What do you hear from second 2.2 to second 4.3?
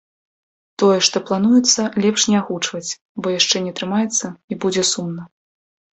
не агучваць, бо яшчэ не атрымаецца,